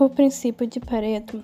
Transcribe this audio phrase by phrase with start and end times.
[0.00, 1.40] O princípio de Pareto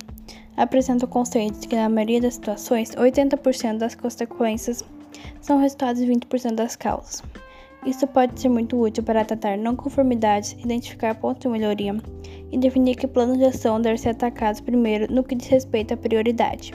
[0.57, 4.85] apresenta o conceito de que, na maioria das situações, 80% das consequências
[5.41, 7.23] são resultados de 20% das causas.
[7.87, 11.97] Isso pode ser muito útil para tratar não conformidades, identificar pontos de melhoria
[12.51, 15.97] e definir que planos de ação devem ser atacados primeiro no que diz respeito à
[15.97, 16.75] prioridade.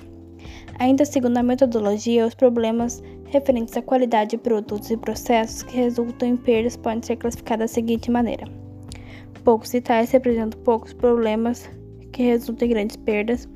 [0.80, 6.30] Ainda segundo a metodologia, os problemas referentes à qualidade de produtos e processos que resultam
[6.30, 8.65] em perdas podem ser classificados da seguinte maneira
[9.46, 11.70] poucos e tais representam poucos problemas
[12.12, 13.48] que resultam em grandes perdas.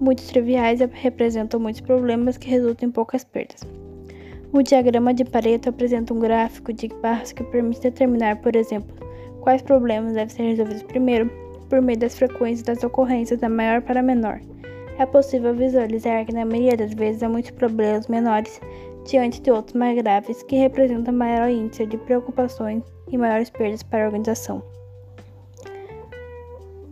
[0.00, 3.60] Muitos triviais representam muitos problemas que resultam em poucas perdas.
[4.54, 8.96] O diagrama de Pareto apresenta um gráfico de barras que permite determinar, por exemplo,
[9.42, 11.30] quais problemas devem ser resolvidos primeiro,
[11.68, 14.40] por meio das frequências das ocorrências da maior para a menor.
[14.98, 18.58] É possível visualizar que, na maioria das vezes, há muitos problemas menores
[19.04, 24.04] diante de outros mais graves que representam maior índice de preocupações e maiores perdas para
[24.04, 24.62] a organização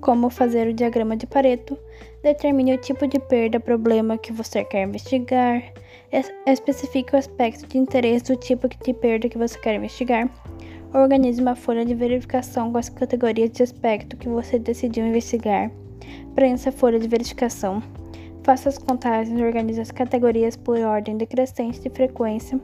[0.00, 1.78] como fazer o diagrama de Pareto,
[2.22, 5.62] determine o tipo de perda problema que você quer investigar,
[6.46, 10.28] especifique o aspecto de interesse do tipo de perda que você quer investigar,
[10.94, 15.70] organize uma folha de verificação com as categorias de aspecto que você decidiu investigar,
[16.34, 17.82] preencha a folha de verificação,
[18.42, 22.60] faça as contagens e organize as categorias por ordem decrescente de frequência,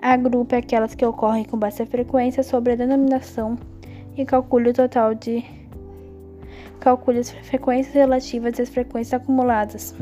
[0.00, 3.56] agrupe aquelas que ocorrem com baixa frequência sobre a denominação
[4.16, 5.44] e calcule o total de
[6.80, 9.94] Calcule as frequências relativas às frequências acumuladas.